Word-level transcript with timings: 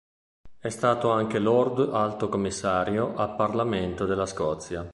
È 0.57 0.69
stato 0.69 1.11
anche 1.11 1.37
Lord 1.37 1.87
Alto 1.93 2.27
Commissario 2.27 3.15
al 3.17 3.35
Parlamento 3.35 4.07
della 4.07 4.25
Scozia. 4.25 4.83